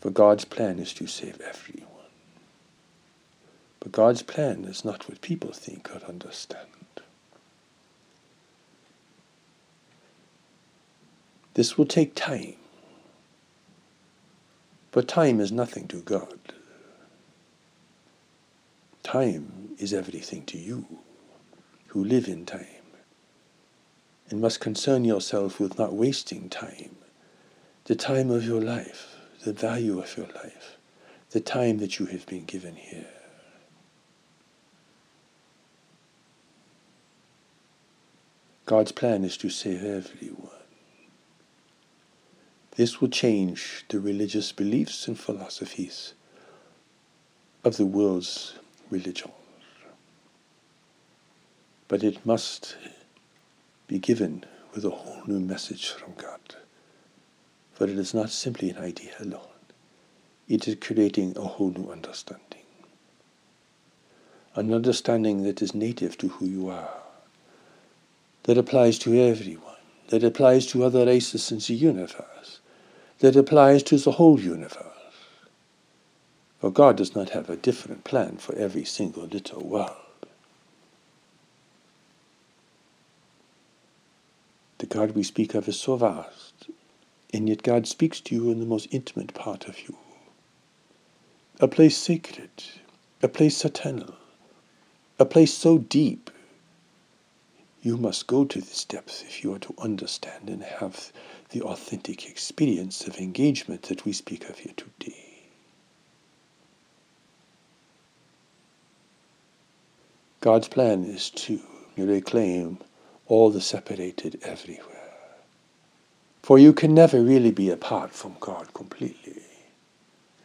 For 0.00 0.10
God's 0.10 0.44
plan 0.44 0.78
is 0.78 0.92
to 0.94 1.06
save 1.06 1.40
everyone. 1.40 1.88
But 3.80 3.92
God's 3.92 4.20
plan 4.20 4.66
is 4.66 4.84
not 4.84 5.08
what 5.08 5.22
people 5.22 5.52
think 5.52 5.90
or 5.90 6.04
understand. 6.06 6.66
This 11.54 11.78
will 11.78 11.86
take 11.86 12.14
time. 12.14 12.59
But 14.92 15.06
time 15.06 15.40
is 15.40 15.52
nothing 15.52 15.86
to 15.88 16.00
God. 16.00 16.38
Time 19.02 19.70
is 19.78 19.94
everything 19.94 20.44
to 20.46 20.58
you 20.58 20.86
who 21.88 22.04
live 22.04 22.28
in 22.28 22.44
time 22.46 22.66
and 24.28 24.40
must 24.40 24.60
concern 24.60 25.04
yourself 25.04 25.58
with 25.58 25.78
not 25.78 25.92
wasting 25.92 26.48
time, 26.48 26.96
the 27.84 27.96
time 27.96 28.30
of 28.30 28.44
your 28.44 28.60
life, 28.60 29.16
the 29.44 29.52
value 29.52 30.00
of 30.00 30.16
your 30.16 30.28
life, 30.28 30.76
the 31.30 31.40
time 31.40 31.78
that 31.78 31.98
you 31.98 32.06
have 32.06 32.26
been 32.26 32.44
given 32.44 32.76
here. 32.76 33.06
God's 38.66 38.92
plan 38.92 39.24
is 39.24 39.36
to 39.38 39.50
save 39.50 39.82
everyone. 39.84 40.59
This 42.80 42.98
will 42.98 43.10
change 43.10 43.84
the 43.90 44.00
religious 44.00 44.52
beliefs 44.52 45.06
and 45.06 45.20
philosophies 45.20 46.14
of 47.62 47.76
the 47.76 47.84
world's 47.84 48.54
religions. 48.88 49.34
But 51.88 52.02
it 52.02 52.24
must 52.24 52.78
be 53.86 53.98
given 53.98 54.46
with 54.74 54.86
a 54.86 54.88
whole 54.88 55.22
new 55.26 55.40
message 55.40 55.90
from 55.90 56.14
God. 56.16 56.40
For 57.74 57.84
it 57.84 57.98
is 57.98 58.14
not 58.14 58.30
simply 58.30 58.70
an 58.70 58.78
idea 58.78 59.12
alone. 59.20 59.60
It 60.48 60.66
is 60.66 60.78
creating 60.80 61.36
a 61.36 61.42
whole 61.42 61.72
new 61.72 61.90
understanding. 61.92 62.64
An 64.54 64.72
understanding 64.72 65.42
that 65.42 65.60
is 65.60 65.74
native 65.74 66.16
to 66.16 66.28
who 66.28 66.46
you 66.46 66.70
are, 66.70 67.02
that 68.44 68.56
applies 68.56 68.98
to 69.00 69.14
everyone, 69.20 69.82
that 70.08 70.24
applies 70.24 70.64
to 70.68 70.82
other 70.82 71.04
races 71.04 71.52
in 71.52 71.58
the 71.58 71.74
universe, 71.74 72.59
that 73.20 73.36
applies 73.36 73.82
to 73.84 73.96
the 73.98 74.12
whole 74.12 74.40
universe. 74.40 74.86
For 76.58 76.70
God 76.70 76.96
does 76.96 77.14
not 77.14 77.30
have 77.30 77.48
a 77.48 77.56
different 77.56 78.04
plan 78.04 78.36
for 78.36 78.54
every 78.56 78.84
single 78.84 79.24
little 79.24 79.62
world. 79.62 79.96
The 84.78 84.86
God 84.86 85.12
we 85.12 85.22
speak 85.22 85.54
of 85.54 85.68
is 85.68 85.78
so 85.78 85.96
vast, 85.96 86.68
and 87.32 87.48
yet 87.48 87.62
God 87.62 87.86
speaks 87.86 88.20
to 88.20 88.34
you 88.34 88.50
in 88.50 88.60
the 88.60 88.66
most 88.66 88.88
intimate 88.90 89.34
part 89.34 89.68
of 89.68 89.78
you. 89.80 89.96
A 91.60 91.68
place 91.68 91.96
sacred, 91.96 92.50
a 93.22 93.28
place 93.28 93.62
eternal, 93.64 94.14
a 95.18 95.26
place 95.26 95.52
so 95.52 95.76
deep. 95.76 96.30
You 97.82 97.96
must 97.96 98.26
go 98.26 98.44
to 98.44 98.60
this 98.60 98.84
depth 98.84 99.24
if 99.26 99.42
you 99.42 99.54
are 99.54 99.58
to 99.60 99.74
understand 99.78 100.48
and 100.50 100.62
have 100.62 101.12
the 101.50 101.62
authentic 101.62 102.28
experience 102.28 103.06
of 103.06 103.16
engagement 103.16 103.82
that 103.82 104.04
we 104.04 104.12
speak 104.12 104.48
of 104.50 104.58
here 104.58 104.74
today. 104.76 105.44
God's 110.40 110.68
plan 110.68 111.04
is 111.04 111.30
to 111.30 111.60
reclaim 111.96 112.78
all 113.26 113.50
the 113.50 113.60
separated 113.60 114.40
everywhere. 114.42 114.86
For 116.42 116.58
you 116.58 116.72
can 116.72 116.94
never 116.94 117.22
really 117.22 117.50
be 117.50 117.70
apart 117.70 118.12
from 118.12 118.36
God 118.40 118.74
completely. 118.74 119.42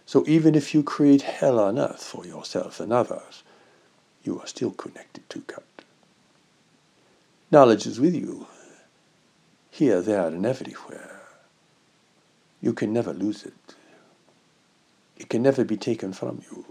So 0.05 0.23
even 0.27 0.53
if 0.55 0.73
you 0.73 0.83
create 0.83 1.23
hell 1.23 1.59
on 1.59 1.79
earth 1.79 2.03
for 2.03 2.25
yourself 2.25 2.79
and 2.79 2.93
others, 2.93 3.43
you 4.23 4.39
are 4.39 4.47
still 4.47 4.71
connected 4.71 5.29
to 5.29 5.39
God. 5.39 5.63
Knowledge 7.51 7.85
is 7.87 7.99
with 7.99 8.15
you, 8.15 8.47
here, 9.69 10.01
there, 10.01 10.27
and 10.27 10.45
everywhere. 10.45 11.21
You 12.61 12.73
can 12.73 12.91
never 12.93 13.13
lose 13.13 13.43
it. 13.43 13.75
It 15.17 15.29
can 15.29 15.43
never 15.43 15.63
be 15.63 15.77
taken 15.77 16.13
from 16.13 16.41
you. 16.51 16.65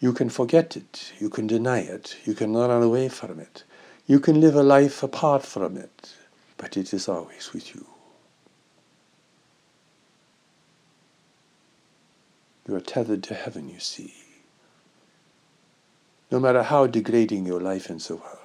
You 0.00 0.12
can 0.12 0.30
forget 0.30 0.76
it, 0.76 1.12
you 1.18 1.28
can 1.30 1.46
deny 1.46 1.80
it, 1.80 2.16
you 2.24 2.34
can 2.34 2.54
run 2.56 2.70
away 2.82 3.08
from 3.08 3.38
it, 3.38 3.64
you 4.06 4.18
can 4.18 4.40
live 4.40 4.54
a 4.54 4.62
life 4.62 5.02
apart 5.02 5.44
from 5.44 5.76
it, 5.76 6.14
but 6.56 6.76
it 6.76 6.94
is 6.94 7.08
always 7.08 7.52
with 7.52 7.74
you. 7.74 7.86
You 12.66 12.76
are 12.76 12.80
tethered 12.80 13.22
to 13.24 13.34
heaven, 13.34 13.68
you 13.68 13.80
see. 13.80 14.14
No 16.30 16.40
matter 16.40 16.62
how 16.62 16.86
degrading 16.86 17.46
your 17.46 17.60
life 17.60 17.90
in 17.90 17.98
the 17.98 18.16
world, 18.16 18.39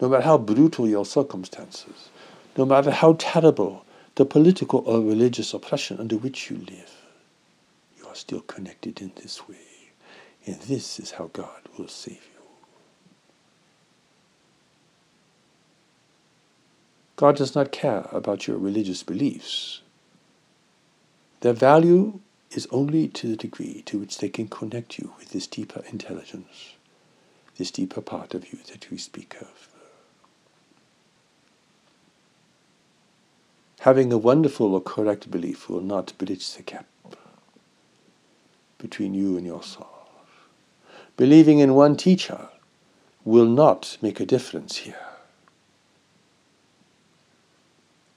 no 0.00 0.08
matter 0.08 0.24
how 0.24 0.38
brutal 0.38 0.88
your 0.88 1.06
circumstances, 1.06 2.10
no 2.56 2.64
matter 2.64 2.90
how 2.90 3.14
terrible 3.18 3.84
the 4.16 4.24
political 4.24 4.80
or 4.86 5.00
religious 5.00 5.54
oppression 5.54 5.98
under 5.98 6.16
which 6.16 6.50
you 6.50 6.56
live, 6.56 6.92
you 7.98 8.06
are 8.06 8.14
still 8.14 8.40
connected 8.40 9.00
in 9.00 9.12
this 9.16 9.48
way. 9.48 9.56
And 10.46 10.56
this 10.62 10.98
is 11.00 11.12
how 11.12 11.30
God 11.32 11.62
will 11.76 11.88
save 11.88 12.14
you. 12.14 12.42
God 17.16 17.36
does 17.36 17.54
not 17.54 17.72
care 17.72 18.06
about 18.12 18.46
your 18.46 18.58
religious 18.58 19.02
beliefs. 19.02 19.80
Their 21.40 21.54
value 21.54 22.20
is 22.50 22.68
only 22.70 23.08
to 23.08 23.28
the 23.28 23.36
degree 23.36 23.82
to 23.86 23.98
which 23.98 24.18
they 24.18 24.28
can 24.28 24.48
connect 24.48 24.98
you 24.98 25.12
with 25.18 25.30
this 25.30 25.46
deeper 25.46 25.82
intelligence, 25.90 26.74
this 27.56 27.70
deeper 27.70 28.00
part 28.00 28.34
of 28.34 28.52
you 28.52 28.58
that 28.70 28.90
we 28.90 28.98
speak 28.98 29.36
of. 29.40 29.68
Having 33.80 34.12
a 34.12 34.18
wonderful 34.18 34.74
or 34.74 34.80
correct 34.80 35.30
belief 35.30 35.68
will 35.68 35.80
not 35.80 36.16
bridge 36.18 36.52
the 36.54 36.62
gap 36.62 36.86
between 38.78 39.14
you 39.14 39.36
and 39.36 39.46
your 39.46 39.62
soul. 39.62 40.08
Believing 41.16 41.60
in 41.60 41.74
one 41.74 41.96
teacher 41.96 42.48
will 43.24 43.46
not 43.46 43.96
make 44.02 44.20
a 44.20 44.26
difference 44.26 44.78
here. 44.78 45.06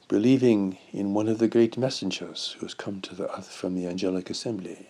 Believing 0.08 0.78
in 0.92 1.14
one 1.14 1.28
of 1.28 1.38
the 1.38 1.48
great 1.48 1.78
messengers 1.78 2.56
who 2.58 2.66
has 2.66 2.74
come 2.74 3.00
to 3.02 3.16
the 3.16 3.32
earth 3.38 3.52
from 3.52 3.76
the 3.76 3.88
angelic 3.88 4.30
assembly 4.30 4.88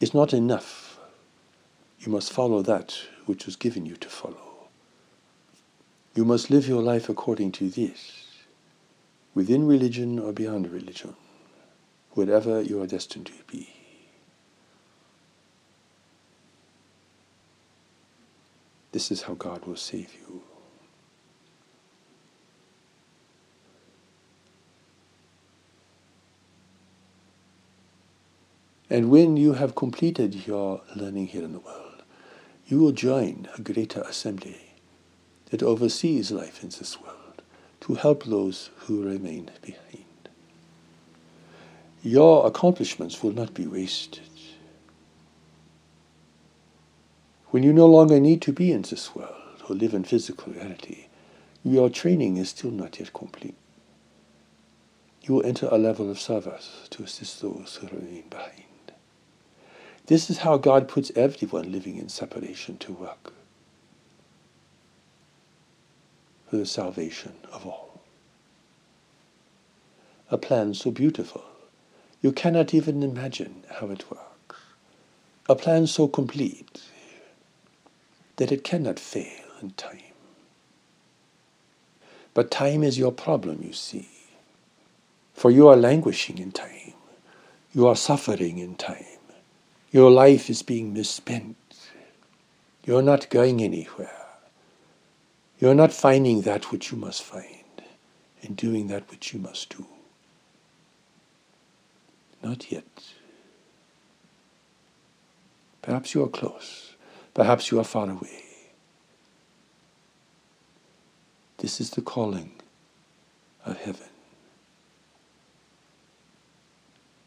is 0.00 0.12
not 0.12 0.34
enough. 0.34 0.98
You 2.00 2.10
must 2.10 2.32
follow 2.32 2.62
that 2.62 2.98
which 3.26 3.46
was 3.46 3.56
given 3.56 3.86
you 3.86 3.96
to 3.96 4.08
follow. 4.08 4.68
You 6.14 6.24
must 6.24 6.50
live 6.50 6.66
your 6.66 6.82
life 6.82 7.08
according 7.08 7.52
to 7.52 7.70
this, 7.70 8.19
within 9.34 9.66
religion 9.66 10.18
or 10.18 10.32
beyond 10.32 10.70
religion, 10.70 11.14
whatever 12.12 12.60
you 12.60 12.82
are 12.82 12.86
destined 12.86 13.26
to 13.26 13.32
be. 13.50 13.68
This 18.92 19.12
is 19.12 19.22
how 19.22 19.34
God 19.34 19.66
will 19.66 19.76
save 19.76 20.12
you. 20.14 20.42
And 28.92 29.08
when 29.08 29.36
you 29.36 29.52
have 29.52 29.76
completed 29.76 30.48
your 30.48 30.82
learning 30.96 31.28
here 31.28 31.44
in 31.44 31.52
the 31.52 31.60
world, 31.60 32.02
you 32.66 32.80
will 32.80 32.90
join 32.90 33.48
a 33.56 33.62
greater 33.62 34.00
assembly 34.00 34.74
that 35.50 35.62
oversees 35.62 36.32
life 36.32 36.64
in 36.64 36.70
this 36.70 37.00
world 37.00 37.19
to 37.80 37.94
help 37.94 38.24
those 38.24 38.70
who 38.76 39.02
remain 39.02 39.50
behind. 39.62 40.04
Your 42.02 42.46
accomplishments 42.46 43.22
will 43.22 43.32
not 43.32 43.54
be 43.54 43.66
wasted. 43.66 44.22
When 47.48 47.62
you 47.62 47.72
no 47.72 47.86
longer 47.86 48.20
need 48.20 48.42
to 48.42 48.52
be 48.52 48.70
in 48.70 48.82
this 48.82 49.14
world 49.14 49.62
or 49.68 49.74
live 49.74 49.92
in 49.92 50.04
physical 50.04 50.52
reality, 50.52 51.06
your 51.64 51.90
training 51.90 52.36
is 52.36 52.50
still 52.50 52.70
not 52.70 53.00
yet 53.00 53.12
complete. 53.12 53.56
You 55.22 55.34
will 55.34 55.46
enter 55.46 55.68
a 55.70 55.76
level 55.76 56.10
of 56.10 56.20
service 56.20 56.86
to 56.90 57.02
assist 57.02 57.42
those 57.42 57.78
who 57.80 57.88
remain 57.88 58.24
behind. 58.30 58.62
This 60.06 60.30
is 60.30 60.38
how 60.38 60.56
God 60.56 60.88
puts 60.88 61.12
everyone 61.14 61.70
living 61.70 61.96
in 61.96 62.08
separation 62.08 62.78
to 62.78 62.92
work 62.92 63.32
for 66.50 66.56
the 66.56 66.66
salvation 66.66 67.32
of 67.52 67.64
all. 67.64 68.00
A 70.32 70.36
plan 70.36 70.74
so 70.74 70.90
beautiful, 70.90 71.44
you 72.20 72.32
cannot 72.32 72.74
even 72.74 73.04
imagine 73.04 73.62
how 73.78 73.88
it 73.90 74.10
works. 74.10 74.56
A 75.48 75.54
plan 75.54 75.86
so 75.86 76.08
complete, 76.08 76.82
that 78.36 78.50
it 78.50 78.64
cannot 78.64 78.98
fail 78.98 79.44
in 79.62 79.70
time. 79.72 80.00
But 82.34 82.50
time 82.50 82.82
is 82.82 82.98
your 82.98 83.12
problem, 83.12 83.62
you 83.62 83.72
see. 83.72 84.08
For 85.34 85.50
you 85.50 85.68
are 85.68 85.76
languishing 85.76 86.38
in 86.38 86.50
time. 86.50 86.94
You 87.72 87.86
are 87.86 87.96
suffering 87.96 88.58
in 88.58 88.74
time. 88.74 89.04
Your 89.92 90.10
life 90.10 90.50
is 90.50 90.62
being 90.62 90.92
misspent. 90.92 91.56
You're 92.84 93.02
not 93.02 93.30
going 93.30 93.62
anywhere. 93.62 94.19
You're 95.60 95.74
not 95.74 95.92
finding 95.92 96.40
that 96.42 96.72
which 96.72 96.90
you 96.90 96.96
must 96.96 97.22
find 97.22 97.46
and 98.42 98.56
doing 98.56 98.88
that 98.88 99.10
which 99.10 99.34
you 99.34 99.40
must 99.40 99.76
do. 99.76 99.86
Not 102.42 102.72
yet. 102.72 102.84
Perhaps 105.82 106.14
you 106.14 106.24
are 106.24 106.28
close. 106.28 106.94
Perhaps 107.34 107.70
you 107.70 107.78
are 107.78 107.84
far 107.84 108.08
away. 108.08 108.44
This 111.58 111.78
is 111.78 111.90
the 111.90 112.00
calling 112.00 112.52
of 113.66 113.76
heaven. 113.76 114.08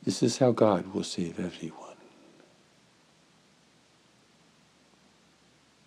This 0.03 0.23
is 0.23 0.39
how 0.39 0.51
God 0.51 0.91
will 0.93 1.03
save 1.03 1.39
everyone. 1.39 1.79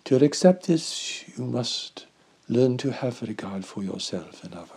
To 0.05 0.25
accept 0.25 0.69
this, 0.69 1.25
you 1.37 1.45
must 1.45 2.07
learn 2.49 2.77
to 2.79 2.93
have 2.93 3.23
regard 3.23 3.65
for 3.65 3.83
yourself 3.83 4.45
and 4.45 4.55
others. 4.55 4.71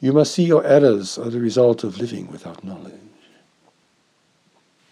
You 0.00 0.12
must 0.12 0.32
see 0.32 0.44
your 0.44 0.64
errors 0.64 1.18
are 1.18 1.28
the 1.28 1.40
result 1.40 1.84
of 1.84 1.98
living 1.98 2.30
without 2.30 2.64
knowledge. 2.64 2.94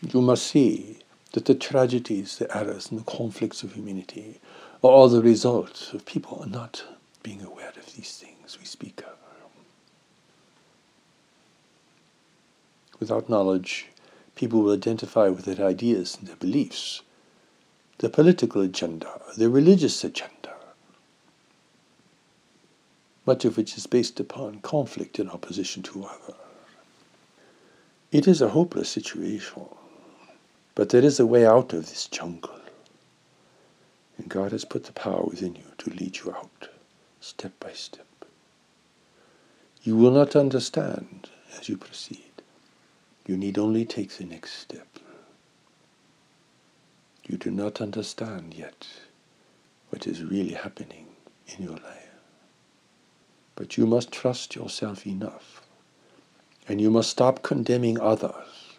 You 0.02 0.20
must 0.20 0.46
see 0.46 0.98
that 1.32 1.46
the 1.46 1.54
tragedies, 1.54 2.38
the 2.38 2.56
errors, 2.56 2.90
and 2.90 3.00
the 3.00 3.04
conflicts 3.04 3.62
of 3.62 3.72
humanity 3.72 4.40
are 4.82 4.90
all 4.90 5.08
the 5.08 5.22
result 5.22 5.90
of 5.94 6.04
people 6.04 6.44
not 6.46 6.84
being 7.22 7.42
aware 7.42 7.70
of 7.70 7.94
these 7.96 8.16
things 8.16 8.58
we 8.58 8.64
speak 8.64 9.00
of. 9.00 9.14
Without 13.00 13.28
knowledge, 13.28 13.86
people 14.34 14.62
will 14.62 14.74
identify 14.74 15.28
with 15.28 15.44
their 15.44 15.66
ideas 15.66 16.16
and 16.18 16.28
their 16.28 16.36
beliefs, 16.36 17.02
their 17.98 18.10
political 18.10 18.60
agenda, 18.60 19.20
their 19.36 19.48
religious 19.48 20.02
agenda, 20.04 20.54
much 23.28 23.44
of 23.44 23.58
which 23.58 23.76
is 23.76 23.86
based 23.86 24.18
upon 24.20 24.58
conflict 24.60 25.18
and 25.18 25.28
opposition 25.28 25.82
to 25.82 26.02
others. 26.02 26.34
It 28.10 28.26
is 28.26 28.40
a 28.40 28.48
hopeless 28.48 28.88
situation, 28.88 29.66
but 30.74 30.88
there 30.88 31.04
is 31.04 31.20
a 31.20 31.26
way 31.26 31.44
out 31.44 31.74
of 31.74 31.90
this 31.90 32.06
jungle. 32.06 32.58
And 34.16 34.30
God 34.30 34.52
has 34.52 34.64
put 34.64 34.84
the 34.84 34.92
power 34.92 35.24
within 35.24 35.56
you 35.56 35.70
to 35.76 35.90
lead 35.90 36.16
you 36.16 36.32
out, 36.32 36.68
step 37.20 37.52
by 37.60 37.72
step. 37.72 38.06
You 39.82 39.94
will 39.94 40.10
not 40.10 40.34
understand 40.34 41.28
as 41.58 41.68
you 41.68 41.76
proceed. 41.76 42.32
You 43.26 43.36
need 43.36 43.58
only 43.58 43.84
take 43.84 44.12
the 44.12 44.24
next 44.24 44.52
step. 44.54 44.88
You 47.28 47.36
do 47.36 47.50
not 47.50 47.82
understand 47.82 48.54
yet 48.54 48.88
what 49.90 50.06
is 50.06 50.24
really 50.24 50.54
happening 50.54 51.08
in 51.46 51.64
your 51.64 51.76
life. 51.76 52.07
But 53.58 53.76
you 53.76 53.86
must 53.88 54.12
trust 54.12 54.54
yourself 54.54 55.04
enough. 55.04 55.62
And 56.68 56.80
you 56.80 56.90
must 56.90 57.10
stop 57.10 57.42
condemning 57.42 57.98
others 57.98 58.76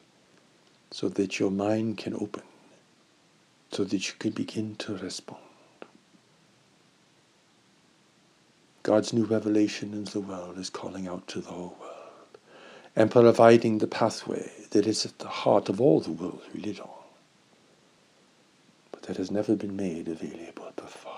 so 0.89 1.09
that 1.09 1.37
your 1.37 1.51
mind 1.51 1.97
can 1.97 2.13
open, 2.13 2.43
so 3.71 3.83
that 3.83 4.07
you 4.07 4.13
can 4.19 4.31
begin 4.31 4.77
to 4.77 4.95
respond. 4.95 5.41
God's 8.83 9.11
new 9.11 9.25
revelation 9.25 9.91
in 9.93 10.05
the 10.05 10.21
world 10.21 10.57
is 10.57 10.69
calling 10.69 11.09
out 11.09 11.27
to 11.27 11.41
the 11.41 11.49
whole 11.49 11.75
world 11.81 12.37
and 12.95 13.11
providing 13.11 13.79
the 13.79 13.87
pathway 13.87 14.49
that 14.71 14.87
is 14.87 15.05
at 15.05 15.19
the 15.19 15.27
heart 15.27 15.67
of 15.67 15.81
all 15.81 15.99
the 15.99 16.13
world's 16.13 16.45
religion, 16.55 16.87
but 18.93 19.01
that 19.01 19.17
has 19.17 19.29
never 19.29 19.57
been 19.57 19.75
made 19.75 20.07
available 20.07 20.71
before. 20.77 21.08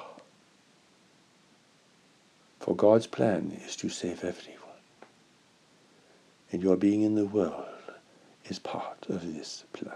For 2.61 2.75
God's 2.75 3.07
plan 3.07 3.59
is 3.65 3.75
to 3.77 3.89
save 3.89 4.23
everyone. 4.23 4.61
And 6.51 6.61
your 6.61 6.77
being 6.77 7.01
in 7.01 7.15
the 7.15 7.25
world 7.25 7.65
is 8.45 8.59
part 8.59 9.07
of 9.09 9.33
this 9.33 9.63
plan. 9.73 9.95